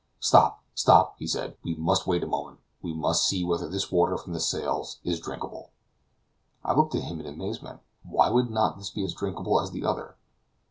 "Stop, 0.19 0.63
stop!" 0.73 1.13
he 1.19 1.27
said 1.27 1.57
"we 1.63 1.75
must 1.75 2.07
wait 2.07 2.23
a 2.23 2.27
moment; 2.27 2.57
we 2.81 2.91
must 2.91 3.23
see 3.27 3.45
whether 3.45 3.69
this 3.69 3.91
water 3.91 4.17
from 4.17 4.33
the 4.33 4.39
sails 4.39 4.97
is 5.03 5.19
drinkable." 5.19 5.69
I 6.65 6.73
looked 6.73 6.95
at 6.95 7.03
him 7.03 7.19
in 7.19 7.27
amazement. 7.27 7.81
Why 8.01 8.29
should 8.31 8.49
not 8.49 8.79
this 8.79 8.89
be 8.89 9.03
as 9.03 9.13
drinkable 9.13 9.61
as 9.61 9.69
the 9.69 9.85
other? 9.85 10.15